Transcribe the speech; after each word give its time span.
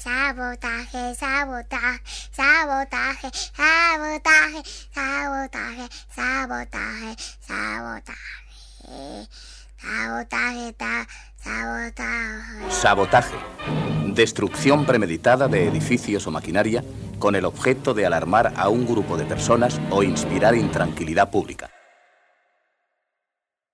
sabotaje, 0.00 1.14
sabotaje, 1.14 2.00
sabotaje, 2.32 3.30
sabotaje, 3.54 4.62
sabotaje, 4.94 5.88
sabotaje, 6.14 7.16
sabotaje. 7.40 9.28
Sabotaje, 9.82 10.74
sabotaje. 11.36 12.70
Sabotaje. 12.70 13.36
Destrucción 14.14 14.86
premeditada 14.86 15.48
de 15.48 15.66
edificios 15.66 16.26
o 16.26 16.30
maquinaria 16.30 16.84
con 17.18 17.34
el 17.34 17.44
objeto 17.44 17.92
de 17.92 18.06
alarmar 18.06 18.52
a 18.56 18.68
un 18.68 18.86
grupo 18.86 19.16
de 19.16 19.24
personas 19.24 19.80
o 19.90 20.02
inspirar 20.04 20.54
intranquilidad 20.54 21.30
pública. 21.30 21.70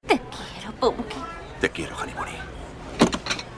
Te 0.06 0.18
quiero, 0.18 0.72
Punky. 0.80 1.16
Te 1.60 1.70
quiero, 1.70 1.98
Hanimori. 1.98 2.47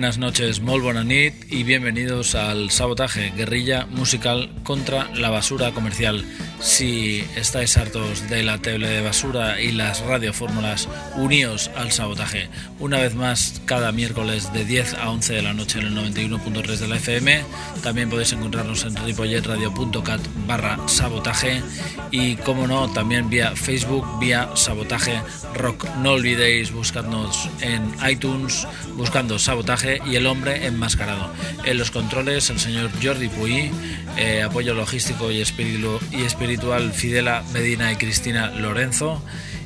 Buenas 0.00 0.16
noches, 0.16 0.60
bona 0.60 1.04
nit 1.04 1.34
y 1.50 1.62
bienvenidos 1.62 2.34
al 2.34 2.70
Sabotaje, 2.70 3.34
guerrilla 3.36 3.84
musical 3.84 4.48
contra 4.62 5.14
la 5.14 5.28
basura 5.28 5.72
comercial. 5.72 6.24
Si 6.58 7.22
estáis 7.36 7.76
hartos 7.76 8.28
de 8.30 8.42
la 8.42 8.58
tele 8.58 8.88
de 8.88 9.02
basura 9.02 9.60
y 9.60 9.72
las 9.72 10.00
radiofórmulas, 10.00 10.88
uníos 11.16 11.70
al 11.76 11.90
sabotaje. 11.92 12.48
Una 12.78 12.98
vez 12.98 13.14
más, 13.14 13.60
cada 13.64 13.92
miércoles 13.92 14.52
de 14.52 14.64
10 14.64 14.94
a 14.94 15.10
11 15.10 15.34
de 15.34 15.42
la 15.42 15.54
noche 15.54 15.78
en 15.78 15.86
el 15.86 15.96
91.3 15.96 16.76
de 16.76 16.88
la 16.88 16.96
FM. 16.96 17.44
También 17.82 18.10
podéis 18.10 18.32
encontrarnos 18.32 18.84
en 18.84 18.94
ripolletradio.cat 18.96 20.20
barra 20.46 20.78
sabotaje 20.86 21.62
y, 22.10 22.36
como 22.36 22.66
no, 22.66 22.90
también 22.92 23.30
vía 23.30 23.56
Facebook, 23.56 24.06
vía 24.18 24.50
sabotaje 24.54 25.20
rock. 25.54 25.86
No 26.02 26.12
olvidéis 26.12 26.72
buscarnos 26.72 27.48
en 27.62 27.82
iTunes 28.06 28.66
buscando 28.96 29.38
sabotaje 29.38 29.89
y 30.06 30.16
el 30.16 30.26
hombre 30.26 30.66
enmascarado. 30.66 31.32
En 31.64 31.78
los 31.78 31.90
controles, 31.90 32.50
el 32.50 32.60
señor 32.60 32.90
Jordi 33.02 33.28
Puy, 33.28 33.70
eh, 34.16 34.42
apoyo 34.42 34.74
logístico 34.74 35.30
y, 35.32 35.40
espiritu- 35.40 36.00
y 36.12 36.22
espiritual 36.22 36.92
Fidela 36.92 37.42
Medina 37.52 37.90
y 37.92 37.96
Cristina 37.96 38.50
Lorenzo. 38.50 39.22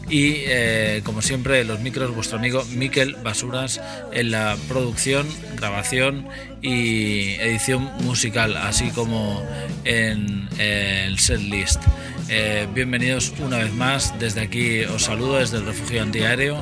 Y 0.09 0.35
eh, 0.47 1.01
como 1.03 1.23
siempre, 1.23 1.65
los 1.65 1.81
micros, 1.81 2.15
vuestro 2.15 2.37
amigo 2.39 2.63
Miquel 2.73 3.17
Basuras 3.23 3.81
en 4.13 4.31
la 4.31 4.57
producción, 4.69 5.27
grabación 5.57 6.29
y 6.61 7.31
edición 7.41 7.91
musical, 8.03 8.55
así 8.59 8.91
como 8.91 9.43
en 9.85 10.49
el 10.59 11.19
set 11.19 11.41
list. 11.41 11.81
Eh, 12.29 12.67
bienvenidos 12.75 13.33
una 13.39 13.59
vez 13.59 13.73
más, 13.73 14.19
desde 14.19 14.41
aquí 14.43 14.83
os 14.85 15.05
saludo 15.05 15.39
desde 15.39 15.59
el 15.59 15.67
refugio 15.67 16.03
antiaéreo. 16.03 16.59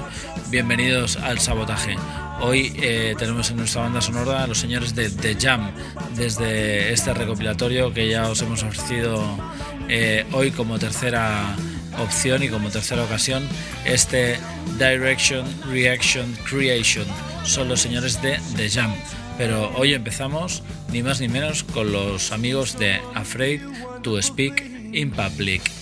Bienvenidos 0.53 1.17
al 1.17 1.39
sabotaje. 1.39 1.97
Hoy 2.43 2.75
eh, 2.77 3.15
tenemos 3.19 3.51
en 3.51 3.57
nuestra 3.57 3.85
banda 3.85 4.03
sonora 4.03 4.45
a 4.45 4.47
los 4.47 4.59
señores 4.59 4.95
de 4.95 5.09
The 5.09 5.35
Jam, 5.41 5.71
desde 6.15 6.93
este 6.93 7.15
recopilatorio 7.15 7.95
que 7.95 8.07
ya 8.07 8.29
os 8.29 8.43
hemos 8.43 8.63
ofrecido 8.63 9.25
eh, 9.89 10.27
hoy 10.33 10.51
como 10.51 10.79
tercera 10.79 11.57
opción 11.99 12.43
y 12.43 12.51
como 12.51 12.69
tercera 12.69 13.03
ocasión, 13.03 13.49
este 13.87 14.37
Direction, 14.79 15.47
Reaction, 15.71 16.31
Creation. 16.45 17.07
Son 17.45 17.67
los 17.71 17.81
señores 17.81 18.21
de 18.21 18.39
The 18.55 18.69
Jam. 18.69 18.93
Pero 19.39 19.73
hoy 19.79 19.95
empezamos, 19.95 20.63
ni 20.93 21.03
más 21.03 21.19
ni 21.23 21.29
menos, 21.29 21.63
con 21.63 21.93
los 21.93 22.31
amigos 22.31 22.79
de 22.79 23.01
Afraid 23.15 23.63
to 24.03 24.21
Speak 24.21 24.63
in 24.93 25.13
Public. 25.13 25.82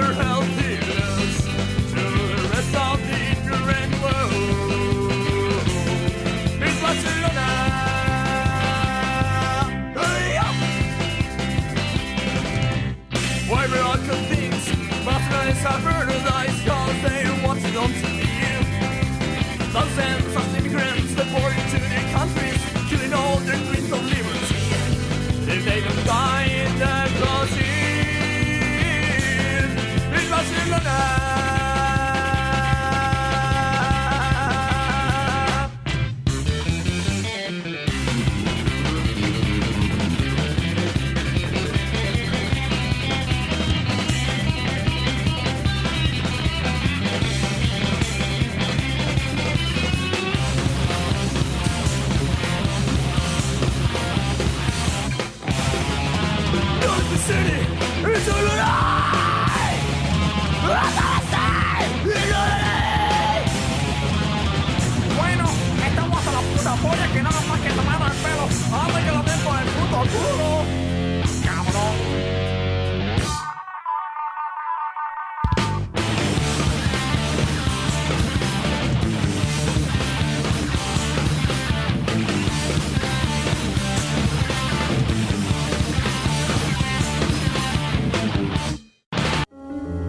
other 0.00 0.12
house. 0.14 0.37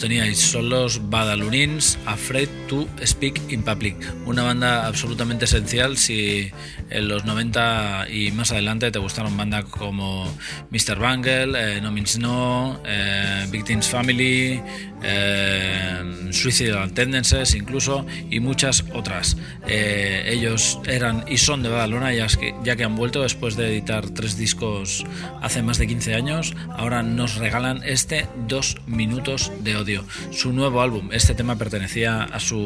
Teníais, 0.00 0.38
son 0.38 0.70
los 0.70 1.10
Badalunins 1.10 1.98
Afraid 2.06 2.48
to 2.70 2.86
Speak 3.04 3.50
in 3.50 3.64
Public, 3.64 3.96
una 4.26 4.44
banda 4.44 4.86
absolutamente 4.86 5.46
esencial 5.46 5.96
si 5.96 6.52
en 6.88 7.08
los 7.08 7.24
90 7.24 8.06
y 8.08 8.30
más 8.30 8.52
adelante 8.52 8.92
te 8.92 9.00
gustaron 9.00 9.36
bandas 9.36 9.64
como 9.64 10.32
Mr. 10.70 11.00
Bangle, 11.00 11.76
eh, 11.76 11.80
No 11.80 11.90
Means 11.90 12.18
No, 12.18 12.80
eh, 12.86 13.44
Victims 13.50 13.88
Family, 13.88 14.62
eh, 15.02 16.28
Suicidal 16.30 16.92
Tendencies 16.92 17.54
incluso 17.54 18.06
y 18.30 18.38
muchas 18.38 18.84
otras. 18.94 19.36
Eh, 19.66 20.24
ellos 20.28 20.78
eran 20.86 21.24
y 21.26 21.38
son 21.38 21.64
de 21.64 21.70
Badalona 21.70 22.12
ya 22.14 22.28
que, 22.28 22.54
ya 22.62 22.76
que 22.76 22.84
han 22.84 22.94
vuelto 22.94 23.22
después 23.22 23.56
de 23.56 23.66
editar 23.66 24.08
tres 24.10 24.36
discos 24.36 25.04
hace 25.42 25.62
más 25.62 25.78
de 25.78 25.88
15 25.88 26.14
años, 26.14 26.54
ahora 26.76 27.02
nos 27.02 27.34
regalan 27.36 27.82
este 27.84 28.28
Dos 28.46 28.76
Minutos 28.86 29.50
de 29.60 29.76
Odio, 29.76 30.04
su 30.30 30.52
nuevo 30.52 30.82
álbum. 30.82 31.08
Este 31.12 31.34
tema 31.34 31.56
pertenecía 31.56 32.22
a 32.22 32.38
su, 32.38 32.59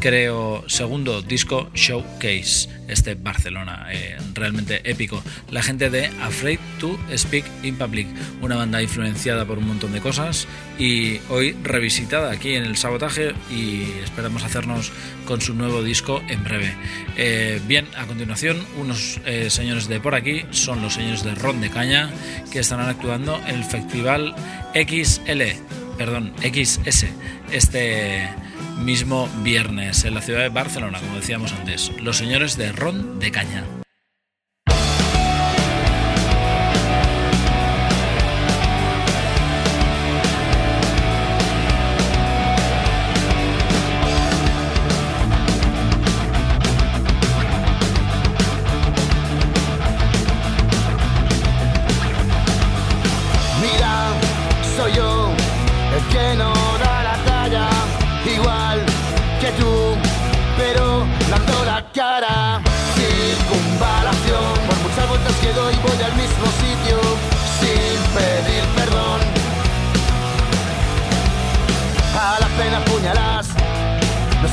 creo, 0.00 0.64
segundo 0.66 1.22
disco 1.22 1.70
Showcase, 1.74 2.68
este 2.88 3.14
Barcelona, 3.14 3.86
eh, 3.92 4.16
realmente 4.34 4.80
épico. 4.90 5.22
La 5.50 5.62
gente 5.62 5.90
de 5.90 6.06
Afraid 6.20 6.58
to 6.78 6.98
Speak 7.16 7.44
in 7.62 7.76
Public, 7.76 8.08
una 8.40 8.56
banda 8.56 8.82
influenciada 8.82 9.44
por 9.44 9.58
un 9.58 9.68
montón 9.68 9.92
de 9.92 10.00
cosas 10.00 10.48
y 10.78 11.18
hoy 11.28 11.54
revisitada 11.62 12.32
aquí 12.32 12.54
en 12.54 12.64
el 12.64 12.76
sabotaje 12.76 13.34
y 13.50 13.82
esperamos 14.02 14.42
hacernos 14.42 14.92
con 15.26 15.40
su 15.40 15.54
nuevo 15.54 15.82
disco 15.82 16.22
en 16.28 16.42
breve. 16.42 16.74
Eh, 17.16 17.60
bien, 17.66 17.86
a 17.96 18.06
continuación, 18.06 18.64
unos 18.78 19.20
eh, 19.26 19.50
señores 19.50 19.88
de 19.88 20.00
por 20.00 20.14
aquí 20.14 20.44
son 20.50 20.82
los 20.82 20.94
señores 20.94 21.22
de 21.22 21.34
Ron 21.34 21.60
de 21.60 21.70
Caña 21.70 22.10
que 22.50 22.60
estarán 22.60 22.88
actuando 22.88 23.38
en 23.46 23.56
el 23.56 23.64
festival 23.64 24.34
XL, 24.74 25.42
perdón, 25.98 26.32
XS, 26.42 27.06
este 27.52 28.28
mismo 28.80 29.28
viernes 29.42 30.04
en 30.04 30.14
la 30.14 30.22
ciudad 30.22 30.40
de 30.40 30.48
Barcelona, 30.48 30.98
como 31.00 31.16
decíamos 31.16 31.52
antes. 31.52 31.92
Los 32.00 32.16
señores 32.16 32.56
de 32.56 32.72
Ron 32.72 33.18
de 33.18 33.30
Caña. 33.30 33.79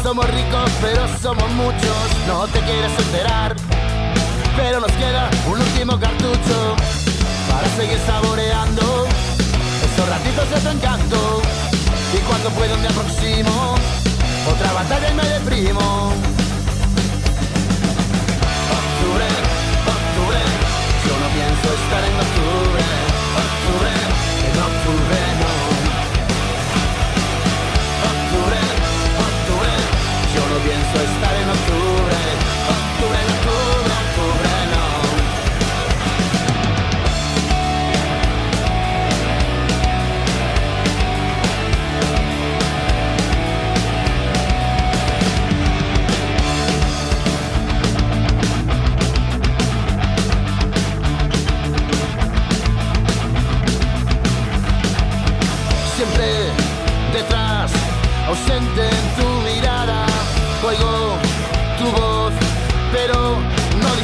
Somos 0.08 0.30
ricos 0.30 0.72
pero 0.82 1.06
somos 1.22 1.50
muchos, 1.52 1.98
no 2.28 2.48
te 2.48 2.62
quieres 2.62 2.98
enterar, 2.98 3.54
pero 4.56 4.80
nos 4.80 4.92
queda 4.94 5.30
un 5.52 5.60
último 5.60 6.00
cartucho 6.00 6.76
para 7.52 7.68
seguir 7.76 8.00
saboreando 8.08 9.06
estos 9.84 10.08
ratitos 10.08 10.64
de 10.64 10.72
encanto. 10.72 11.42
Y 12.16 12.20
cuando 12.20 12.50
puedo 12.52 12.78
me 12.78 12.88
aproximo, 12.88 13.76
otra 14.50 14.72
batalla 14.72 15.10
y 15.10 15.14
me 15.14 15.26
deprimo. 15.26 16.14
Octubre, 18.80 19.28
octubre, 19.92 20.42
yo 21.04 21.14
no 21.20 21.28
pienso 21.36 21.68
estar 21.84 22.04
en 22.08 22.16
octubre. 22.26 22.84
Octubre, 23.44 23.92
en. 24.56 24.64
Octubre, 24.72 25.37
pienso 30.68 31.00
estar 31.00 31.27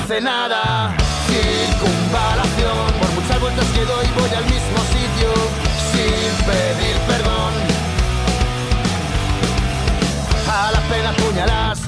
dice 0.03 0.21
nada. 0.21 0.95
Circunvalación, 1.27 2.87
por 2.99 3.11
muchas 3.11 3.39
vueltas 3.39 3.65
que 3.67 3.85
doy, 3.85 4.05
voy 4.19 4.29
al 4.35 4.45
mismo 4.45 4.79
sitio 4.91 5.31
sin 5.91 6.45
pedir 6.45 6.97
perdón. 7.07 7.53
A 10.49 10.71
la 10.71 10.81
pena 10.89 11.13
puñalas, 11.13 11.79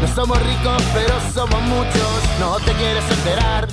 no 0.00 0.14
somos 0.14 0.38
ricos, 0.42 0.82
pero 0.92 1.14
somos 1.32 1.62
muchos. 1.62 2.10
No 2.38 2.56
te 2.58 2.72
quieres 2.72 3.04
enterar, 3.10 3.68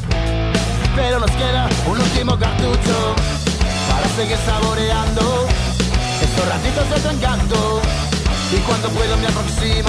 pero 0.95 1.19
nos 1.19 1.31
queda 1.31 1.67
un 1.87 1.99
último 1.99 2.37
cartucho 2.37 3.15
para 3.89 4.07
seguir 4.15 4.37
saboreando 4.45 5.47
estos 6.21 6.47
ratitos 6.47 6.89
de 6.89 6.99
tu 6.99 7.09
encanto. 7.15 7.81
Y 8.51 8.57
cuando 8.59 8.87
puedo 8.89 9.17
me 9.17 9.27
aproximo, 9.27 9.86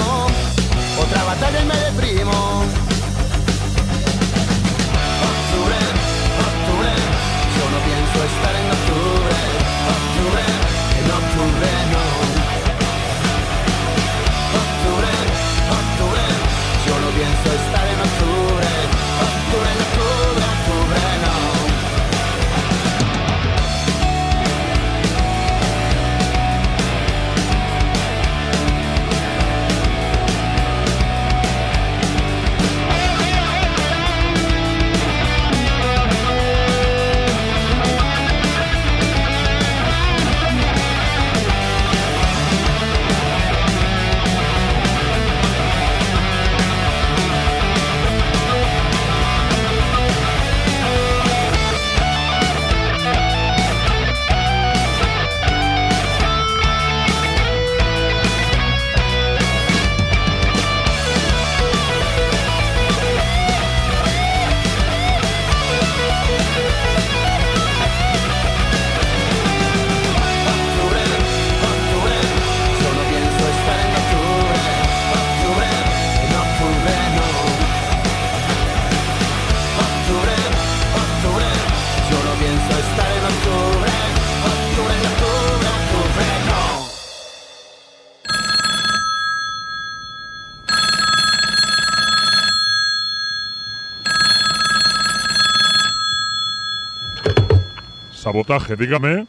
Sabotaje, 98.29 98.77
dígame. 98.77 99.25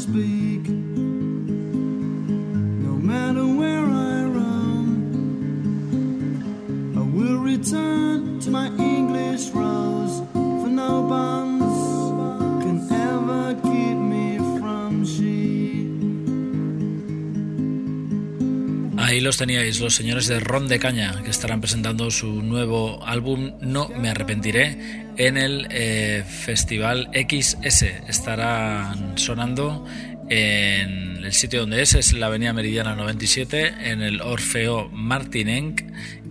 Speak. 0.00 1.09
Los 19.20 19.36
teníais, 19.36 19.80
los 19.80 19.94
señores 19.94 20.28
de 20.28 20.40
Ron 20.40 20.66
de 20.66 20.78
Caña, 20.78 21.22
que 21.22 21.30
estarán 21.30 21.60
presentando 21.60 22.10
su 22.10 22.42
nuevo 22.42 23.04
álbum 23.06 23.52
No 23.60 23.88
me 23.88 24.08
arrepentiré 24.08 25.10
en 25.18 25.36
el 25.36 25.66
eh, 25.70 26.24
Festival 26.26 27.10
XS. 27.12 27.82
Estarán 28.08 29.18
sonando 29.18 29.84
en 30.30 31.22
el 31.22 31.32
sitio 31.34 31.60
donde 31.60 31.82
es, 31.82 31.94
es 31.94 32.14
la 32.14 32.26
Avenida 32.26 32.54
Meridiana 32.54 32.94
97, 32.94 33.90
en 33.90 34.00
el 34.00 34.22
Orfeo 34.22 34.88
Martinenc. 34.88 35.82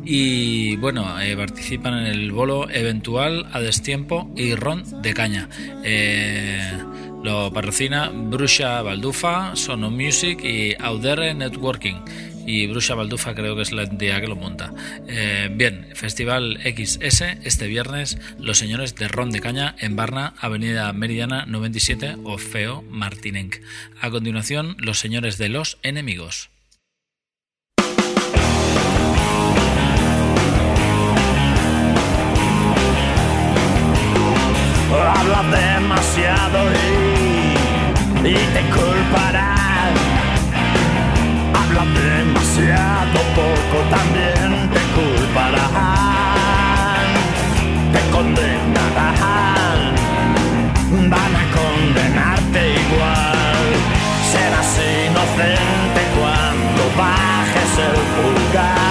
Y 0.03 0.75
bueno, 0.77 1.21
eh, 1.21 1.37
participan 1.37 1.93
en 1.93 2.07
el 2.07 2.31
bolo 2.31 2.69
eventual 2.71 3.47
a 3.51 3.59
destiempo 3.59 4.31
y 4.35 4.55
Ron 4.55 4.83
de 5.03 5.13
Caña. 5.13 5.47
Eh, 5.83 6.71
lo 7.23 7.51
patrocina 7.53 8.09
Brusha 8.09 8.81
Baldufa, 8.81 9.55
Sono 9.55 9.91
Music 9.91 10.43
y 10.43 10.73
Audere 10.79 11.35
Networking 11.35 11.95
y 12.45 12.67
Brusha 12.67 12.95
Baldufa 12.95 13.35
creo 13.35 13.55
que 13.55 13.61
es 13.61 13.71
la 13.71 13.83
entidad 13.83 14.21
que 14.21 14.27
lo 14.27 14.35
monta. 14.35 14.73
Eh, 15.07 15.49
bien, 15.51 15.89
Festival 15.93 16.59
XS 16.63 17.21
este 17.43 17.67
viernes, 17.67 18.17
los 18.39 18.57
señores 18.57 18.95
de 18.95 19.07
Ron 19.07 19.31
de 19.31 19.39
Caña 19.39 19.75
en 19.79 19.95
Barna, 19.95 20.33
Avenida 20.39 20.91
Meridiana 20.93 21.45
97 21.45 22.17
o 22.23 22.37
Feo 22.37 22.81
Martinenc. 22.89 23.57
A 24.01 24.09
continuación, 24.09 24.75
los 24.79 24.99
señores 24.99 25.37
de 25.37 25.49
Los 25.49 25.77
Enemigos. 25.83 26.49
Hablas 34.91 35.51
demasiado 35.51 36.71
y, 38.23 38.29
y 38.29 38.33
te 38.33 38.61
culparán. 38.73 39.58
Hablas 41.53 41.87
demasiado 41.93 43.19
poco, 43.35 43.77
también 43.89 44.69
te 44.73 44.81
culparán. 44.95 45.69
Te 47.93 48.01
condenarán, 48.11 49.79
van 51.09 51.35
a 51.35 51.45
condenarte 51.57 52.59
igual. 52.85 53.65
Serás 54.31 54.73
inocente 55.07 56.01
cuando 56.17 56.81
bajes 56.97 57.71
el 57.87 57.97
pulgar. 58.15 58.88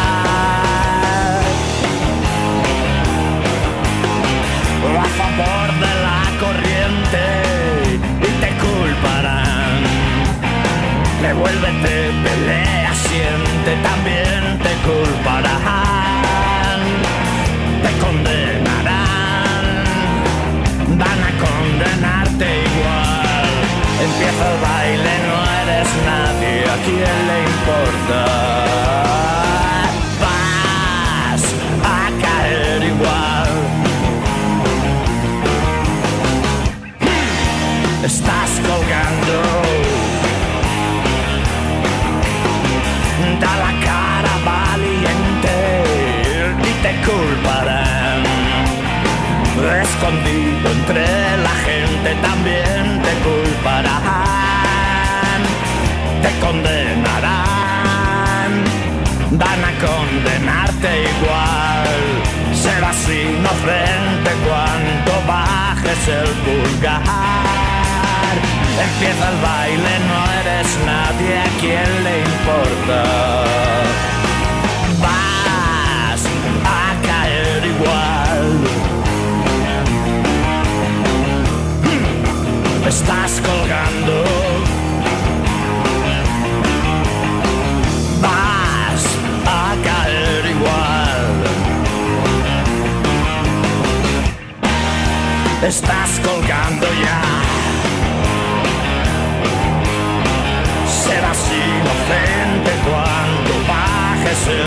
Culparán. 53.58 55.40
Te 56.22 56.30
condenarán. 56.40 57.44
Van 59.30 59.64
a 59.64 59.72
condenarte 59.86 60.88
igual. 61.02 61.88
Serás 62.54 63.08
inocente 63.08 64.30
cuando 64.46 65.12
bajes 65.26 66.08
el 66.08 66.28
pulgar. 66.44 67.02
Empieza 68.80 69.28
el 69.28 69.38
baile, 69.42 69.92
no 70.08 70.18
eres 70.40 70.68
nadie, 70.86 71.32
¿a 71.38 71.50
quién 71.60 71.90
le 72.04 72.14
importa? 72.20 72.98
Estás 82.88 83.42
colgando. 83.42 84.24
Vas 88.22 89.04
a 89.44 89.74
caer 89.84 90.46
igual. 90.56 91.44
Estás 95.62 96.18
colgando 96.24 96.86
ya. 97.04 97.20
Serás 100.86 101.44
inocente 101.52 102.72
cuando 102.88 103.52
bajes 103.68 104.46
el 104.48 104.66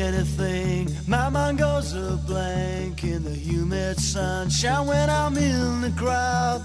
Anything. 0.00 0.88
My 1.06 1.28
mind 1.28 1.58
goes 1.58 1.94
a 1.94 2.18
blank 2.26 3.04
in 3.04 3.22
the 3.22 3.30
humid 3.30 4.00
sunshine. 4.00 4.86
When 4.86 5.10
I'm 5.10 5.36
in 5.36 5.82
the 5.82 5.92
crowd, 5.96 6.62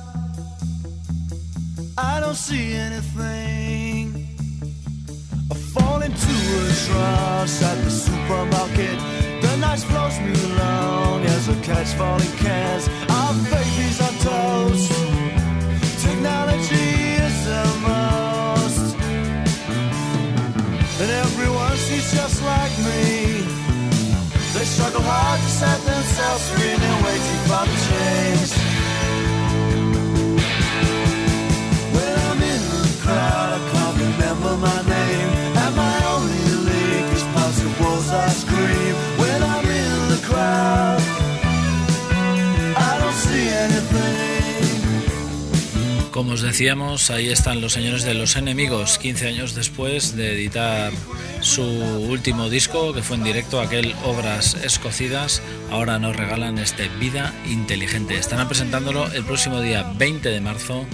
I 1.97 2.19
don't 2.19 2.35
see 2.35 2.73
anything. 2.73 4.27
I 5.51 5.55
fall 5.55 6.01
into 6.01 6.35
a 6.61 6.73
trance 6.85 7.61
at 7.61 7.77
the 7.83 7.91
supermarket. 7.91 8.97
The 9.41 9.57
night 9.57 9.79
flows 9.79 10.19
me 10.19 10.33
along 10.51 11.25
as 11.25 11.49
I 11.49 11.55
catch 11.61 11.89
falling 11.99 12.35
cans. 12.43 12.87
Our 13.09 13.33
babies 13.51 13.99
on 14.07 14.13
toast. 14.27 14.91
Technology 16.05 16.91
is 17.25 17.35
the 17.45 17.65
most. 17.87 18.95
And 21.01 21.11
everyone 21.11 21.54
seems 22.05 22.21
just 22.21 22.43
like 22.43 22.77
me. 22.79 23.41
They 24.53 24.65
struggle 24.65 25.01
hard 25.01 25.39
to 25.39 25.49
set 25.49 25.79
themselves 25.81 26.49
free 26.51 26.71
and 26.71 26.81
they're 26.81 27.03
waiting 27.03 27.39
for 27.47 27.63
the 27.69 27.77
change. 27.87 28.51
When 31.93 32.13
I'm 32.27 32.41
in 32.41 32.61
the 32.83 32.97
crowd, 33.03 33.49
I 33.53 33.71
can't 33.71 33.97
remember 33.97 34.57
my 34.57 34.81
name. 34.89 34.94
Como 46.15 46.31
os 46.31 46.41
decíamos, 46.41 47.11
ahí 47.11 47.27
están 47.27 47.59
los 47.59 47.73
señores 47.73 48.05
de 48.05 48.13
los 48.13 48.37
enemigos, 48.37 48.97
15 48.99 49.27
años 49.27 49.53
después 49.53 50.15
de 50.15 50.31
editar 50.31 50.93
su 51.41 51.61
último 51.61 52.49
disco, 52.49 52.93
que 52.93 53.03
fue 53.03 53.17
en 53.17 53.25
directo, 53.25 53.59
aquel 53.59 53.93
Obras 54.05 54.55
Escocidas, 54.63 55.41
ahora 55.71 55.99
nos 55.99 56.15
regalan 56.15 56.57
este 56.57 56.87
Vida 57.01 57.33
Inteligente. 57.47 58.15
Estarán 58.15 58.47
presentándolo 58.47 59.11
el 59.11 59.25
próximo 59.25 59.59
día 59.59 59.91
20 59.97 60.29
de 60.29 60.39
marzo 60.39 60.85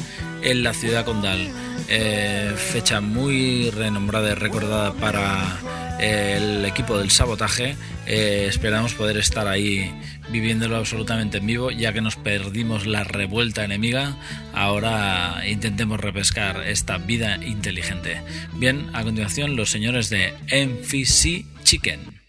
en 0.42 0.64
la 0.64 0.74
ciudad 0.74 1.06
condal. 1.06 1.52
Eh, 1.88 2.56
fecha 2.58 3.00
muy 3.00 3.70
renombrada 3.70 4.32
y 4.32 4.34
recordada 4.34 4.92
para 4.94 5.60
el 6.02 6.66
equipo 6.66 6.98
del 6.98 7.12
sabotaje. 7.12 7.78
Eh, 8.08 8.48
esperamos 8.50 8.94
poder 8.94 9.18
estar 9.18 9.48
ahí 9.48 9.94
viviéndolo 10.30 10.76
absolutamente 10.76 11.38
en 11.38 11.46
vivo, 11.46 11.72
ya 11.72 11.94
que 11.94 12.02
nos 12.02 12.16
perdimos 12.16 12.86
la 12.86 13.04
revuelta 13.04 13.64
enemiga. 13.64 14.18
Ahora 14.54 15.44
intentemos 15.48 16.00
repescar 16.00 16.68
esta 16.68 16.98
vida 16.98 17.38
inteligente. 17.38 18.22
Bien, 18.54 18.90
a 18.94 19.04
continuación 19.04 19.56
los 19.56 19.70
señores 19.70 20.10
de 20.10 20.34
MFC 20.52 21.46
Chicken. 21.64 22.22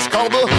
Schraubel 0.00 0.49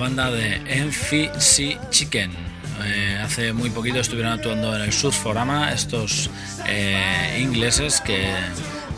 banda 0.00 0.30
de 0.30 0.54
NPC 0.66 1.78
Chicken. 1.90 2.32
Eh, 2.86 3.18
hace 3.22 3.52
muy 3.52 3.68
poquito 3.68 4.00
estuvieron 4.00 4.32
actuando 4.32 4.74
en 4.74 4.80
el 4.80 4.92
Surforama 4.94 5.72
estos 5.72 6.30
eh, 6.66 7.38
ingleses 7.38 8.00
que 8.00 8.32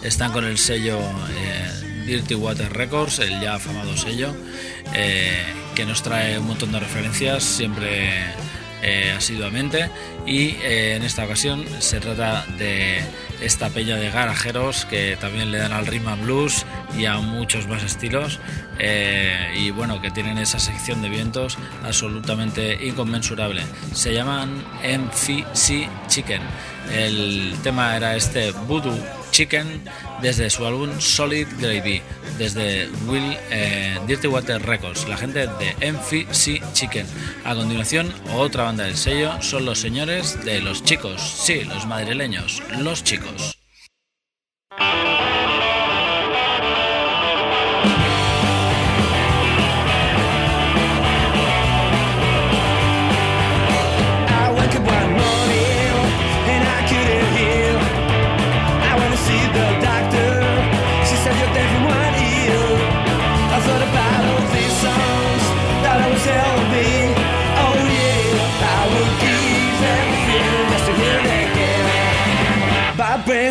están 0.04 0.30
con 0.30 0.44
el 0.44 0.58
sello 0.58 1.00
eh, 1.00 2.04
Dirty 2.06 2.36
Water 2.36 2.72
Records, 2.72 3.18
el 3.18 3.40
ya 3.40 3.54
afamado 3.54 3.96
sello, 3.96 4.32
que 5.74 5.84
nos 5.84 6.02
trae 6.02 6.38
un 6.38 6.46
montón 6.46 6.70
de 6.70 6.78
referencias 6.78 7.42
siempre 7.42 8.12
asiduamente 9.16 9.88
y 10.26 10.56
en 10.62 11.02
esta 11.02 11.24
ocasión 11.24 11.64
se 11.78 12.00
trata 12.00 12.44
de 12.58 13.00
esta 13.42 13.68
peña 13.70 13.96
de 13.96 14.10
garajeros 14.10 14.84
que 14.84 15.16
también 15.20 15.50
le 15.50 15.58
dan 15.58 15.72
al 15.72 15.86
rhythm 15.86 16.22
blues 16.22 16.64
y 16.96 17.06
a 17.06 17.18
muchos 17.18 17.66
más 17.66 17.82
estilos 17.82 18.40
eh, 18.78 19.52
y 19.56 19.70
bueno 19.70 20.00
que 20.00 20.10
tienen 20.10 20.38
esa 20.38 20.58
sección 20.58 21.02
de 21.02 21.08
vientos 21.08 21.58
absolutamente 21.84 22.86
inconmensurable. 22.86 23.62
Se 23.92 24.12
llaman 24.14 24.64
MFC 24.82 25.88
Chicken. 26.08 26.42
El 26.92 27.54
tema 27.62 27.96
era 27.96 28.16
este 28.16 28.52
Voodoo. 28.52 29.21
Chicken 29.32 29.82
desde 30.20 30.48
su 30.50 30.64
álbum 30.64 31.00
Solid 31.00 31.48
Gravy, 31.58 32.00
desde 32.38 32.88
Will 33.06 33.36
eh, 33.50 33.98
Dirty 34.06 34.28
Water 34.28 34.62
Records, 34.62 35.08
la 35.08 35.16
gente 35.16 35.48
de 35.48 35.74
Enfi 35.80 36.26
C 36.30 36.62
Chicken. 36.72 37.06
A 37.44 37.56
continuación, 37.56 38.14
otra 38.34 38.62
banda 38.62 38.84
del 38.84 38.96
sello 38.96 39.42
son 39.42 39.64
los 39.64 39.80
señores 39.80 40.44
de 40.44 40.60
los 40.60 40.84
chicos, 40.84 41.20
sí, 41.20 41.64
los 41.64 41.86
madrileños, 41.86 42.62
los 42.78 43.02
chicos. 43.02 43.61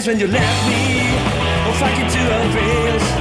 when 0.07 0.19
you 0.19 0.25
left 0.25 0.67
me, 0.67 1.11
oh, 1.67 1.73
fuck 1.79 1.97
you 1.97 2.09
to 2.09 2.23
the 2.23 2.57
rails. 2.57 3.20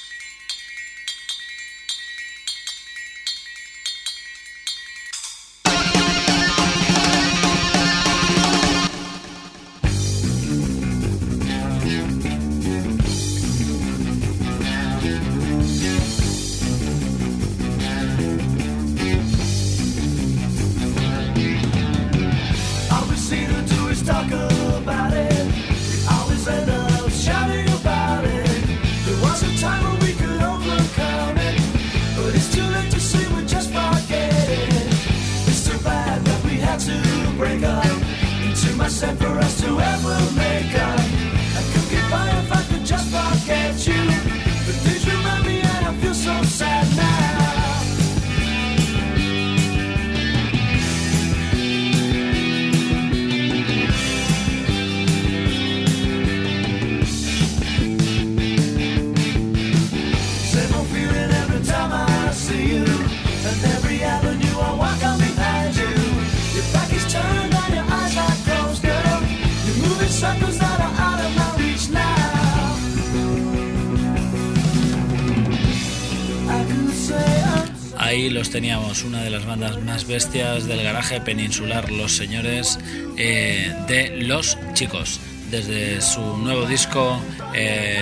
Teníamos, 78.49 79.03
una 79.03 79.21
de 79.23 79.29
las 79.29 79.45
bandas 79.45 79.81
más 79.83 80.07
bestias 80.07 80.65
del 80.65 80.83
garaje 80.83 81.21
peninsular, 81.21 81.91
los 81.91 82.13
señores 82.13 82.79
eh, 83.17 83.73
de 83.87 84.17
Los 84.23 84.57
Chicos, 84.73 85.19
desde 85.49 86.01
su 86.01 86.21
nuevo 86.37 86.65
disco 86.65 87.21
eh, 87.53 87.99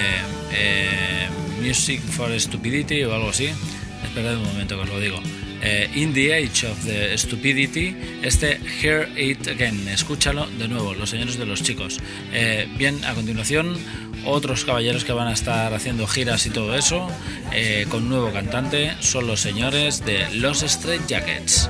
eh, 0.51 1.27
Music 1.61 2.01
for 2.01 2.31
Stupidity 2.39 3.03
o 3.03 3.13
algo 3.13 3.29
así. 3.29 3.49
Esperad 4.03 4.37
un 4.37 4.45
momento 4.45 4.75
que 4.75 4.83
os 4.83 4.89
lo 4.89 4.99
digo. 4.99 5.19
In 5.93 6.13
the 6.13 6.33
Age 6.33 6.67
of 6.67 6.85
the 6.85 7.17
Stupidity, 7.17 7.93
este 8.23 8.61
Hear 8.81 9.09
It 9.19 9.45
Again. 9.47 9.89
Escúchalo 9.89 10.47
de 10.57 10.69
nuevo, 10.69 10.93
los 10.93 11.09
señores 11.09 11.37
de 11.37 11.45
los 11.45 11.61
chicos. 11.63 11.99
Bien, 12.77 13.03
a 13.03 13.13
continuación, 13.13 13.77
otros 14.25 14.65
caballeros 14.65 15.03
que 15.03 15.13
van 15.13 15.27
a 15.27 15.33
estar 15.33 15.73
haciendo 15.73 16.07
giras 16.07 16.45
y 16.45 16.49
todo 16.49 16.75
eso, 16.75 17.07
eh, 17.51 17.85
con 17.89 18.09
nuevo 18.09 18.31
cantante, 18.31 18.95
son 18.99 19.27
los 19.27 19.39
señores 19.39 20.05
de 20.05 20.29
Los 20.35 20.63
Straight 20.63 21.07
Jackets. 21.07 21.69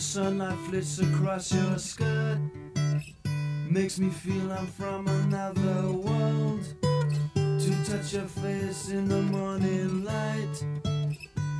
The 0.00 0.06
sunlight 0.06 0.56
flits 0.60 0.98
across 0.98 1.52
your 1.52 1.76
skirt 1.76 2.38
makes 3.68 3.98
me 3.98 4.08
feel 4.08 4.50
I'm 4.50 4.66
from 4.66 5.06
another 5.06 5.92
world. 5.92 6.64
To 7.34 7.84
touch 7.84 8.14
your 8.14 8.24
face 8.24 8.88
in 8.88 9.08
the 9.08 9.20
morning 9.20 10.02
light, 10.02 10.64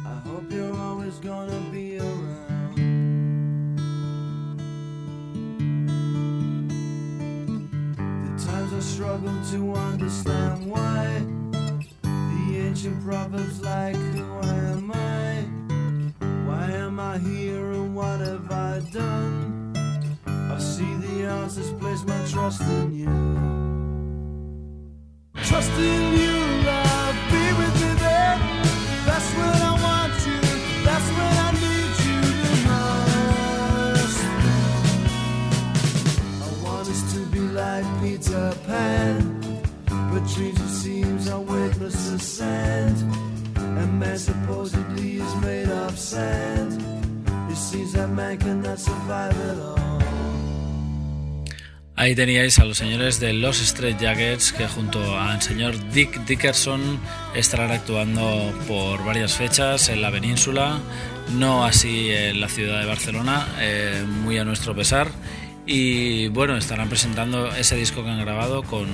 I 0.06 0.22
hope 0.24 0.50
you're 0.50 0.74
always 0.74 1.18
gonna 1.18 1.60
be 1.70 1.98
around. 1.98 2.76
The 8.24 8.42
times 8.42 8.72
I 8.72 8.80
struggle 8.80 9.38
to 9.50 9.74
understand 9.74 10.64
why 10.64 11.22
the 12.00 12.56
ancient 12.56 13.04
proverbs 13.04 13.60
like, 13.60 14.19
Ahí 52.10 52.16
teníais 52.16 52.58
a 52.58 52.64
los 52.64 52.76
señores 52.76 53.20
de 53.20 53.32
los 53.32 53.60
Straight 53.60 54.00
Jackets 54.00 54.52
que 54.52 54.66
junto 54.66 55.16
al 55.16 55.40
señor 55.40 55.76
Dick 55.92 56.24
Dickerson 56.26 56.98
estarán 57.36 57.70
actuando 57.70 58.52
por 58.66 59.04
varias 59.04 59.34
fechas 59.36 59.88
en 59.90 60.02
la 60.02 60.10
península, 60.10 60.80
no 61.38 61.64
así 61.64 62.10
en 62.10 62.40
la 62.40 62.48
ciudad 62.48 62.80
de 62.80 62.86
Barcelona, 62.86 63.46
eh, 63.60 64.04
muy 64.24 64.38
a 64.38 64.44
nuestro 64.44 64.74
pesar. 64.74 65.06
Y 65.66 66.26
bueno, 66.26 66.56
estarán 66.56 66.88
presentando 66.88 67.46
ese 67.54 67.76
disco 67.76 68.02
que 68.02 68.10
han 68.10 68.18
grabado 68.18 68.64
con 68.64 68.88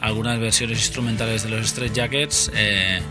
algunas 0.00 0.40
versiones 0.40 0.78
instrumentales 0.78 1.42
de 1.42 1.50
los 1.50 1.66
Straight 1.66 1.92
Jackets, 1.92 2.50
eh, 2.54 3.02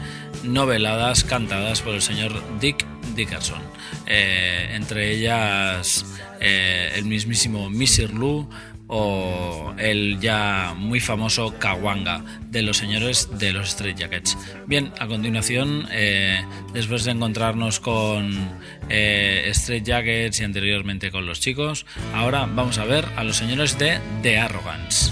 noveladas, 0.42 1.24
cantadas 1.24 1.84
por 1.84 1.94
el 1.94 2.02
señor 2.02 2.32
Dick 2.60 2.88
Dickerson. 3.16 3.62
Eh, 4.08 4.72
entre 4.72 5.12
ellas 5.12 6.08
eh, 6.40 6.92
el 6.96 7.06
mismísimo 7.06 7.70
Missir 7.70 8.12
Lou 8.14 8.50
o 8.96 9.74
el 9.80 10.20
ya 10.20 10.76
muy 10.78 11.00
famoso 11.00 11.58
Kawanga 11.58 12.24
de 12.52 12.62
los 12.62 12.78
señores 12.78 13.28
de 13.40 13.52
los 13.52 13.70
Straight 13.70 13.98
Jackets. 13.98 14.38
Bien, 14.68 14.94
a 15.00 15.08
continuación, 15.08 15.88
eh, 15.92 16.46
después 16.74 17.04
de 17.04 17.12
encontrarnos 17.12 17.80
con 17.80 18.52
eh, 18.90 19.46
Straight 19.48 19.84
Jackets 19.84 20.40
y 20.40 20.44
anteriormente 20.44 21.10
con 21.10 21.26
los 21.26 21.40
chicos, 21.40 21.88
ahora 22.14 22.48
vamos 22.48 22.78
a 22.78 22.86
ver 22.86 23.06
a 23.16 23.24
los 23.24 23.36
señores 23.36 23.80
de 23.80 24.00
The 24.22 24.38
Arrogance. 24.38 25.12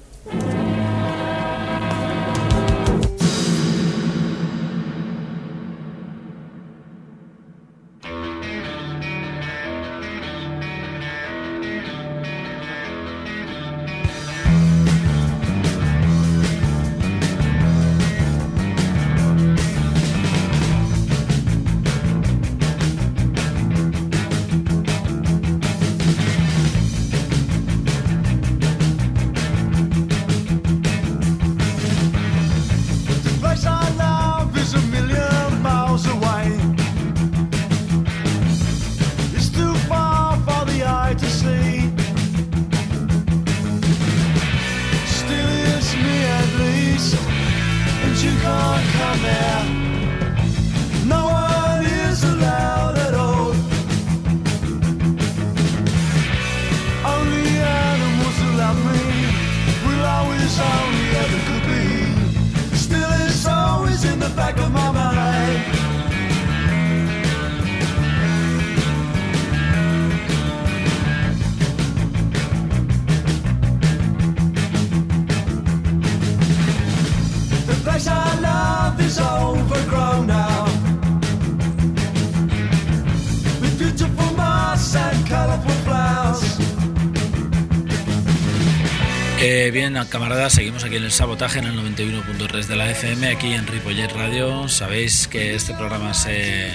Bien, 89.71 89.97
camaradas, 90.09 90.53
seguimos 90.53 90.83
aquí 90.83 90.97
en 90.97 91.03
el 91.03 91.11
sabotaje 91.11 91.59
en 91.59 91.65
el 91.65 91.75
91.3 91.79 92.65
de 92.65 92.75
la 92.75 92.91
FM, 92.91 93.29
aquí 93.29 93.53
en 93.53 93.65
Ripollet 93.65 94.11
Radio. 94.11 94.67
Sabéis 94.67 95.27
que 95.27 95.55
este 95.55 95.73
programa 95.73 96.13
se 96.13 96.71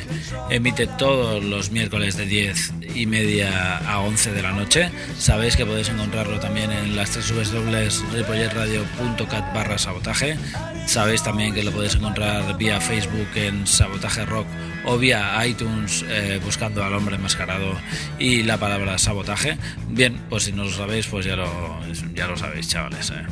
emite 0.50 0.86
todos 0.86 1.44
los 1.44 1.70
miércoles 1.70 2.16
de 2.16 2.26
10 2.26 2.72
y 2.96 3.06
media 3.06 3.76
a 3.78 4.00
11 4.00 4.32
de 4.32 4.42
la 4.42 4.50
noche. 4.52 4.90
Sabéis 5.18 5.56
que 5.56 5.66
podéis 5.66 5.88
encontrarlo 5.90 6.40
también 6.40 6.72
en 6.72 6.96
las 6.96 7.10
tres 7.10 7.30
www.ripolletradio.cat 7.30 9.54
barra 9.54 9.76
sabotaje. 9.78 10.38
Sabéis 10.86 11.22
también 11.22 11.52
que 11.54 11.62
lo 11.62 11.70
podéis 11.72 11.94
encontrar 11.96 12.56
vía 12.56 12.80
Facebook 12.80 13.28
en 13.34 13.66
Sabotaje 13.66 14.24
Rock 14.24 14.46
o 14.84 14.96
vía 14.96 15.44
iTunes 15.46 16.04
eh, 16.08 16.40
buscando 16.44 16.82
al 16.82 16.94
hombre 16.94 17.16
enmascarado 17.16 17.74
y 18.18 18.42
la 18.44 18.56
palabra 18.58 18.96
sabotaje. 18.98 19.58
Bien, 19.88 20.18
pues 20.30 20.44
si 20.44 20.52
no 20.52 20.64
lo 20.64 20.70
sabéis, 20.70 21.06
pues 21.06 21.26
ya 21.26 21.36
lo, 21.36 21.78
ya 22.14 22.26
lo 22.26 22.36
sabéis, 22.36 22.68
chavales. 22.68 23.10
eh. 23.10 23.26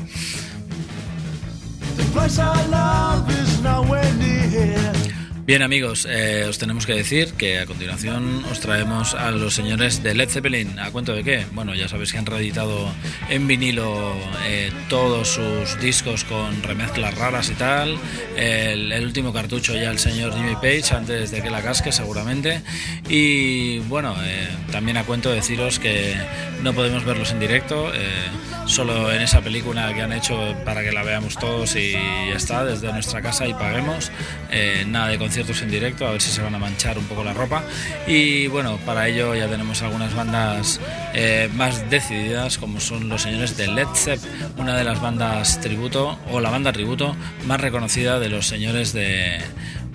Bien 5.47 5.61
amigos, 5.61 6.07
eh, 6.09 6.47
os 6.49 6.57
tenemos 6.57 6.87
que 6.87 6.95
decir 6.95 7.35
que 7.35 7.59
a 7.59 7.67
continuación 7.67 8.43
os 8.51 8.61
traemos 8.61 9.13
a 9.13 9.31
los 9.31 9.53
señores 9.53 10.03
de 10.03 10.15
Led 10.15 10.31
Zeppelin. 10.31 10.79
¿A 10.79 10.91
cuento 10.91 11.13
de 11.13 11.23
qué? 11.23 11.45
Bueno, 11.53 11.75
ya 11.75 11.87
sabéis 11.87 12.13
que 12.13 12.19
han 12.19 12.25
reeditado 12.25 12.91
en 13.29 13.47
vinilo 13.47 14.15
eh, 14.47 14.73
todos 14.89 15.29
sus 15.29 15.79
discos 15.83 16.25
con 16.25 16.63
remezclas 16.63 17.15
raras 17.19 17.51
y 17.51 17.55
tal. 17.57 17.99
El, 18.37 18.91
el 18.91 19.05
último 19.05 19.35
cartucho 19.35 19.75
ya 19.75 19.91
el 19.91 19.99
señor 19.99 20.35
Jimmy 20.35 20.55
Page 20.55 20.95
antes 20.95 21.31
de 21.31 21.43
que 21.43 21.51
la 21.51 21.61
casque 21.61 21.93
seguramente. 21.93 22.63
Y 23.07 23.81
bueno, 23.81 24.17
eh, 24.25 24.49
también 24.73 24.97
a 24.97 25.05
cuento 25.05 25.31
deciros 25.31 25.79
que 25.79 26.15
no 26.63 26.73
podemos 26.73 27.05
verlos 27.05 27.33
en 27.33 27.41
directo. 27.41 27.93
Solo 28.67 29.13
en 29.13 29.23
esa 29.23 29.41
película 29.41 29.93
que 29.95 30.03
han 30.03 30.13
hecho 30.13 30.55
para 30.65 30.83
que 30.83 30.93
la 30.93 31.03
veamos 31.03 31.37
todos 31.37 31.77
y 31.77 31.93
ya 31.93 32.35
está, 32.37 32.65
desde 32.65 32.93
nuestra 32.93 33.23
casa 33.23 33.47
y 33.47 33.55
paguemos. 33.55 34.11
Eh, 34.51 34.85
nada 34.87 35.09
de 35.09 35.19
conciertos 35.19 35.63
en 35.63 35.71
directo, 35.71 36.07
a 36.07 36.13
ver 36.13 36.21
si 36.21 36.31
se 36.31 36.43
van 36.43 36.55
a 36.55 36.59
manchar 36.59 36.99
un 36.99 37.05
poco 37.05 37.25
la 37.25 37.33
ropa. 37.33 37.63
Y 38.07 38.47
bueno, 38.49 38.79
para 38.85 39.09
ello 39.09 39.35
ya 39.35 39.49
tenemos 39.49 39.83
algunas 39.83 40.15
bandas 40.15 40.81
eh, 41.15 41.49
más 41.55 41.89
decididas, 41.91 42.59
como 42.59 42.81
son 42.81 43.09
los 43.09 43.23
señores 43.23 43.57
de 43.57 43.69
Led 43.69 43.89
Zepp, 43.95 44.21
una 44.57 44.77
de 44.77 44.85
las 44.85 45.01
bandas 45.01 45.61
tributo 45.61 46.19
o 46.31 46.41
la 46.41 46.51
banda 46.51 46.73
tributo 46.73 47.17
más 47.47 47.61
reconocida 47.61 48.19
de 48.19 48.29
los 48.29 48.47
señores 48.47 48.93
de 48.93 49.41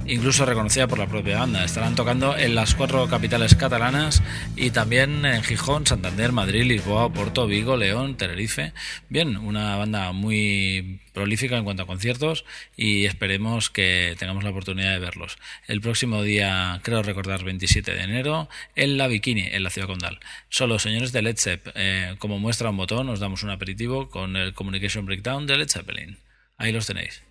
incluso 0.10 0.46
reconocida 0.46 0.88
por 0.88 0.98
la 0.98 1.08
propia 1.08 1.40
banda. 1.40 1.64
Estarán 1.64 1.96
tocando 1.96 2.36
en 2.36 2.56
las 2.56 2.76
cuatro 2.76 3.08
capitales 3.08 3.56
catalanas 3.56 4.24
y 4.56 4.72
también 4.72 5.26
en 5.26 5.44
Gijón, 5.44 5.86
Santander, 5.86 6.32
Madrid, 6.32 6.64
Lisboa, 6.64 7.06
Oporto, 7.06 7.48
Vigo, 7.48 7.78
León, 7.78 8.18
Tenerife. 8.18 8.74
Bien, 9.08 9.38
una 9.38 9.76
banda 9.78 10.12
muy 10.12 11.00
prolífica 11.14 11.58
en 11.58 11.64
cuanto 11.64 11.84
a 11.84 11.88
conciertos 11.88 12.46
y 12.76 13.06
esperemos 13.06 13.70
que 13.70 14.16
tengamos 14.18 14.44
la 14.44 14.50
oportunidad 14.50 14.92
de 14.92 15.00
verlos. 15.00 15.38
El 15.68 15.82
próximo 15.82 16.24
día, 16.24 16.80
creo 16.84 17.04
recordar, 17.04 17.44
27 17.44 17.94
de 17.94 18.02
enero, 18.02 18.50
en 18.76 18.98
La 18.98 19.08
Bikini, 19.08 19.48
en 19.52 19.64
la 19.64 19.70
ciudad 19.70 19.88
condal. 19.88 20.20
Son 20.50 20.70
señores 20.80 21.12
de 21.12 21.22
Led 21.22 21.38
Zepp. 21.38 21.68
Eh, 21.76 22.16
como 22.18 22.40
muestra 22.40 22.70
un 22.70 22.78
botón, 22.78 23.10
os 23.10 23.20
damos 23.20 23.44
un 23.44 23.52
aperitivo 23.52 24.10
con 24.10 24.36
el 24.36 24.54
Communication 24.54 25.06
Breakdown 25.06 25.46
de 25.46 25.58
Led 25.58 25.70
Zeppelin. 25.70 26.18
Ahí 26.58 26.72
los 26.72 26.88
tenéis. 26.88 27.24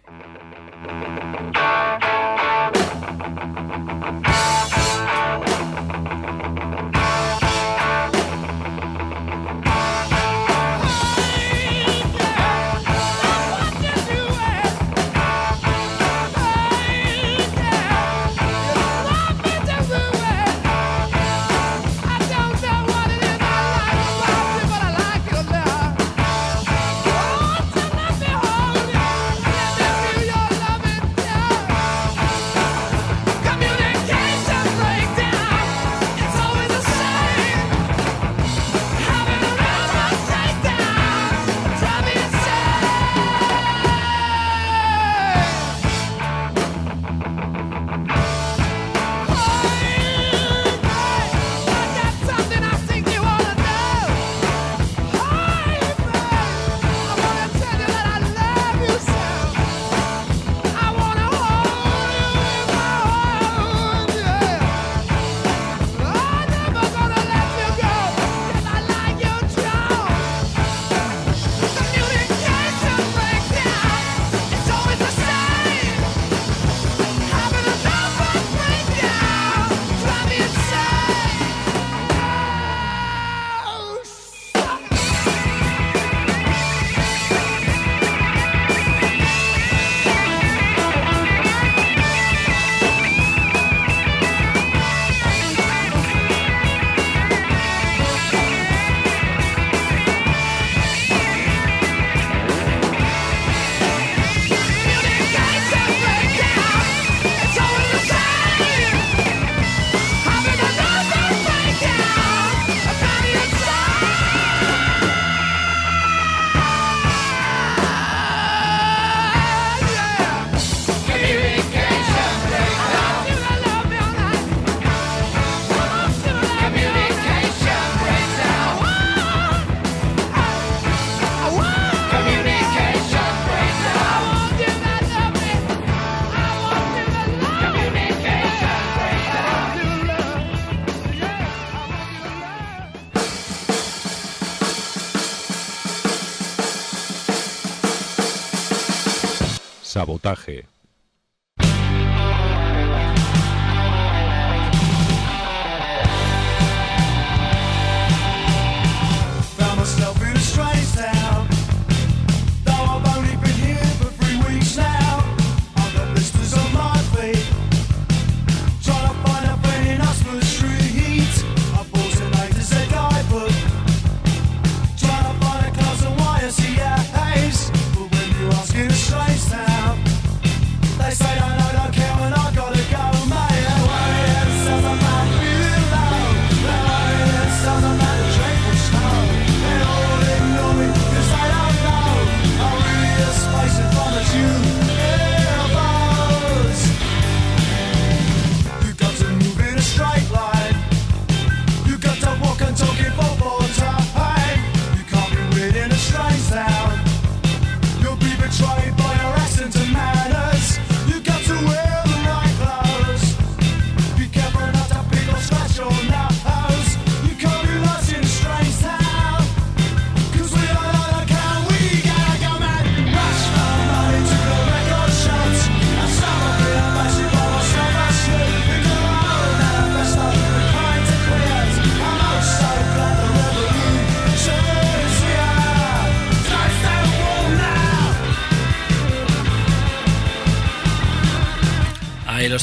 Sabotaje. 150.34 150.67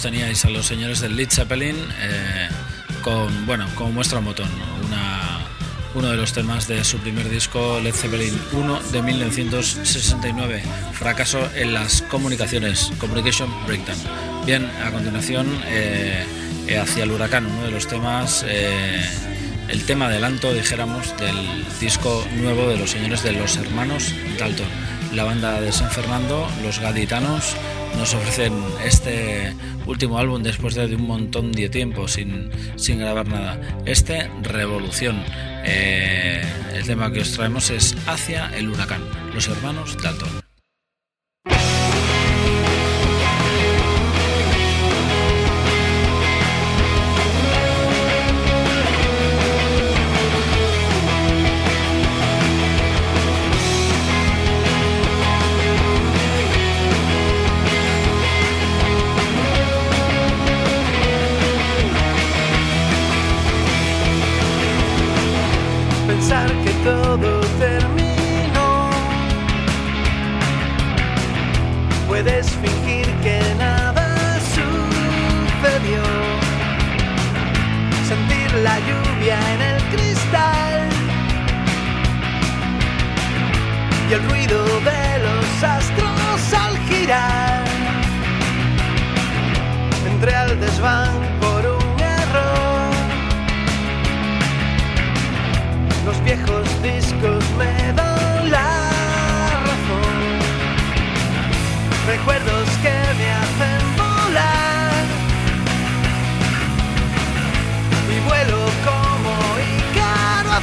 Teníais 0.06 0.46
a 0.46 0.52
los 0.52 0.68
señores 0.68 1.00
del 1.02 1.16
Lead 1.16 1.32
Zeppelin 1.32 1.76
eh, 2.00 2.48
con, 3.02 3.48
bueno, 3.48 3.66
como 3.74 3.92
muestra 3.92 4.20
un 4.20 4.26
botón, 4.26 4.48
una, 4.86 5.40
uno 5.96 6.12
de 6.12 6.16
los 6.16 6.32
temas 6.32 6.68
de 6.68 6.84
su 6.84 7.00
primer 7.00 7.28
disco 7.28 7.80
Led 7.82 7.96
Zeppelin 7.96 8.40
1 8.52 8.82
de 8.92 9.02
1969, 9.02 10.62
fracaso 10.94 11.50
en 11.56 11.74
las 11.74 12.04
comunicaciones, 12.04 12.92
Communication 13.00 13.50
Breakdown. 13.66 13.98
Bien, 14.46 14.70
a 14.86 14.92
continuación, 14.92 15.48
eh, 15.66 16.24
eh, 16.68 16.78
hacia 16.78 17.06
el 17.06 17.12
huracán, 17.12 17.48
uno 17.48 17.64
de 17.64 17.72
los 17.72 17.88
temas, 17.88 18.46
eh, 18.48 19.02
el 19.70 19.86
tema 19.86 20.06
adelanto, 20.06 20.54
dijéramos, 20.54 21.18
del 21.18 21.66
disco 21.80 22.24
nuevo 22.36 22.70
de 22.70 22.78
los 22.78 22.92
señores 22.92 23.24
de 23.24 23.32
los 23.32 23.58
hermanos 23.58 24.14
Dalton. 24.38 24.68
La 25.14 25.24
banda 25.24 25.60
de 25.62 25.72
San 25.72 25.90
Fernando, 25.90 26.48
los 26.62 26.78
gaditanos, 26.78 27.56
nos 27.98 28.14
ofrecen 28.14 28.54
este 28.84 29.54
último 29.86 30.18
álbum 30.18 30.42
después 30.44 30.76
de 30.76 30.96
un 30.96 31.08
montón 31.08 31.52
de 31.52 31.70
tiempo 31.70 32.08
sin, 32.08 32.50
sin 32.76 33.00
grabar 33.00 33.28
nada. 33.28 33.60
Este, 33.86 34.30
Revolución. 34.42 35.24
Eh, 35.66 36.42
el 36.74 36.86
tema 36.86 37.12
que 37.12 37.22
os 37.22 37.32
traemos 37.32 37.70
es 37.70 37.96
Hacia 38.08 38.48
el 38.56 38.70
huracán, 38.70 39.02
los 39.34 39.48
hermanos 39.48 39.98
Dalton. 40.02 40.45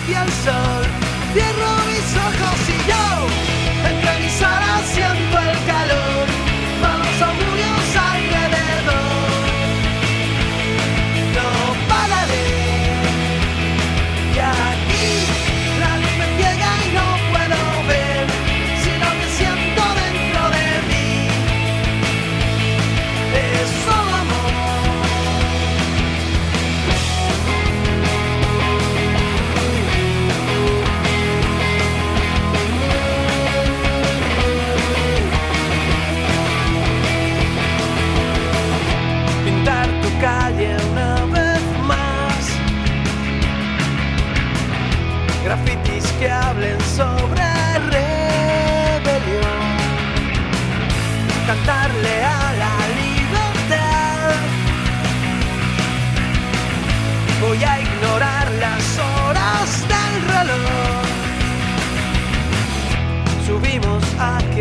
mafioso. 0.02 0.71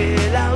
A 0.01 0.15
aquel 0.15 0.50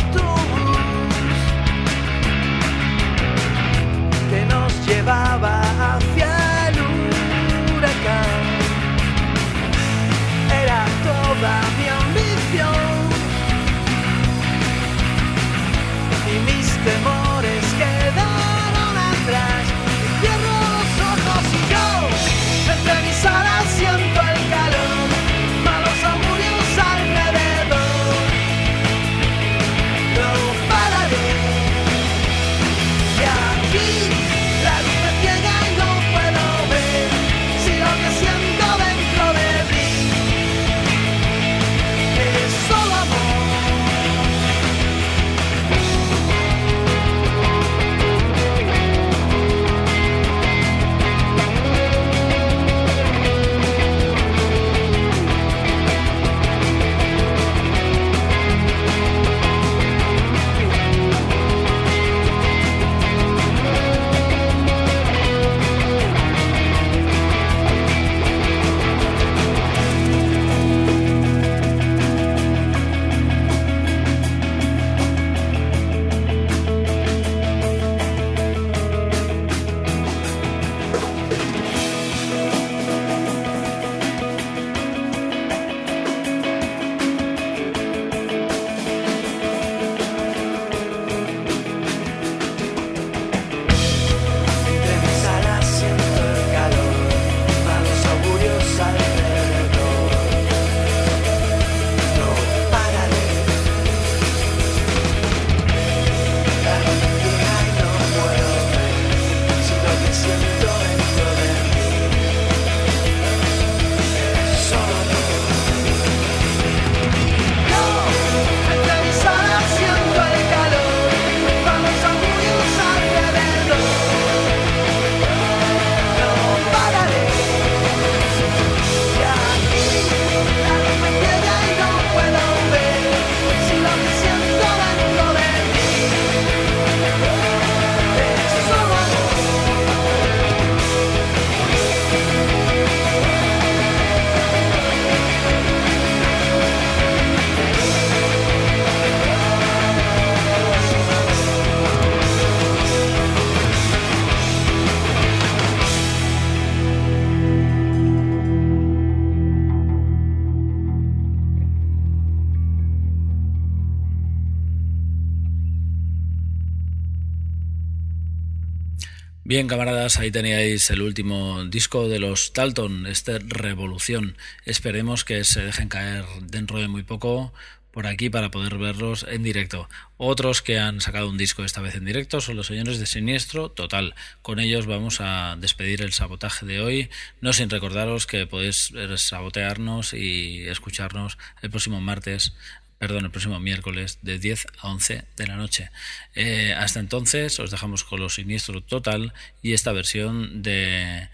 Bien, 169.56 169.70
camaradas, 169.70 170.20
ahí 170.20 170.32
teníais 170.32 170.89
el 170.89 171.01
último 171.01 171.64
disco 171.64 172.10
de 172.10 172.20
los 172.20 172.51
Dalton, 172.53 173.08
este 173.08 173.39
Revolución. 173.39 174.36
Esperemos 174.66 175.24
que 175.24 175.45
se 175.45 175.62
dejen 175.62 175.88
caer 175.88 176.26
dentro 176.41 176.78
de 176.78 176.89
muy 176.89 177.03
poco 177.03 177.53
por 177.91 178.06
aquí 178.06 178.30
para 178.30 178.51
poder 178.51 178.78
verlos 178.78 179.26
en 179.30 179.43
directo. 179.43 179.88
Otros 180.18 180.62
que 180.62 180.78
han 180.78 180.99
sacado 180.99 181.30
un 181.30 181.38
disco 181.38 181.64
esta 181.64 181.80
vez 181.80 181.95
en 181.95 182.03
directo 182.03 182.41
son 182.41 182.58
los 182.58 182.68
señores 182.68 182.99
de 182.99 183.06
Siniestro 183.06 183.70
Total. 183.70 184.14
Con 184.41 184.60
ellos 184.60 184.88
vamos 184.88 185.22
a 185.22 185.56
despedir 185.58 186.01
el 186.01 186.12
sabotaje 186.12 186.66
de 186.66 186.82
hoy, 186.82 187.10
no 187.39 187.53
sin 187.53 187.70
recordaros 187.70 188.28
que 188.28 188.47
podéis 188.47 188.91
sabotearnos 189.16 190.14
y 190.14 190.68
escucharnos 190.68 191.38
el 191.62 191.70
próximo 191.70 192.01
martes 192.01 192.53
perdón, 192.97 193.25
el 193.25 193.31
próximo 193.31 193.59
miércoles 193.59 194.19
de 194.21 194.39
10 194.39 194.67
a 194.79 194.89
11 194.89 195.25
de 195.35 195.47
la 195.47 195.55
noche. 195.55 195.89
Eh, 196.33 196.73
hasta 196.73 196.99
entonces 196.99 197.59
os 197.59 197.71
dejamos 197.71 198.03
con 198.03 198.19
los 198.19 198.35
Siniestro 198.35 198.81
Total 198.81 199.33
y 199.61 199.73
esta 199.73 199.91
versión 199.91 200.61
de 200.61 201.29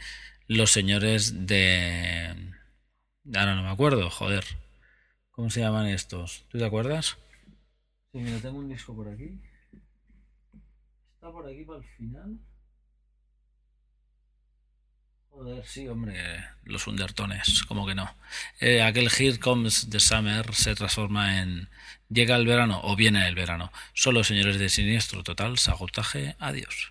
los 0.48 0.72
señores 0.72 1.48
de... 1.48 2.36
Ahora 3.34 3.56
no 3.56 3.64
me 3.64 3.70
acuerdo, 3.70 4.10
joder. 4.10 4.44
¿Cómo 5.32 5.50
se 5.50 5.62
llaman 5.62 5.88
estos? 5.88 6.46
¿Tú 6.50 6.58
te 6.58 6.66
acuerdas? 6.66 7.18
Sí, 8.12 8.20
mira, 8.20 8.40
tengo 8.40 8.60
un 8.60 8.68
disco 8.68 8.96
por 8.96 9.08
aquí. 9.08 9.40
Está 11.16 11.32
por 11.32 11.48
aquí 11.48 11.64
para 11.64 11.80
el 11.80 11.86
final. 11.86 12.40
Joder, 15.32 15.66
sí, 15.66 15.88
hombre, 15.88 16.46
los 16.66 16.88
undertones, 16.88 17.64
como 17.64 17.88
que 17.88 17.96
no. 17.96 18.14
Eh, 18.60 18.82
aquel 18.82 19.10
Here 19.18 19.40
Comes 19.40 19.90
the 19.90 20.00
Summer 20.00 20.54
se 20.54 20.76
transforma 20.76 21.40
en 21.40 21.70
Llega 22.10 22.36
el 22.36 22.46
verano 22.46 22.82
o 22.84 22.98
viene 22.98 23.26
el 23.26 23.36
verano. 23.36 23.72
Solo 23.94 24.26
señores 24.26 24.60
de 24.60 24.68
siniestro 24.68 25.24
total, 25.24 25.58
sabotaje, 25.58 26.36
adiós. 26.40 26.91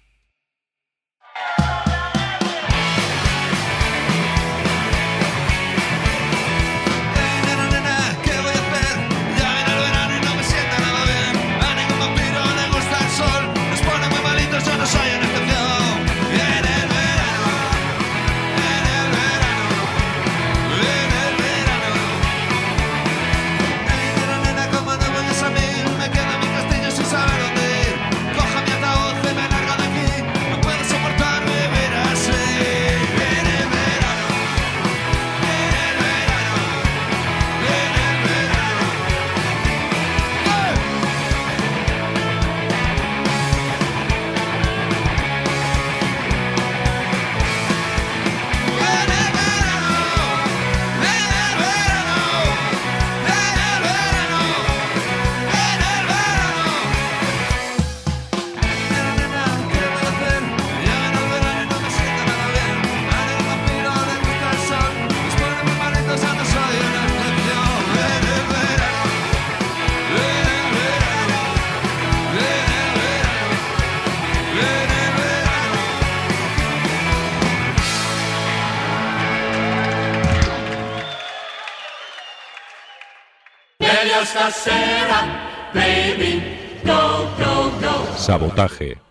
Sabotaje. 88.16 89.09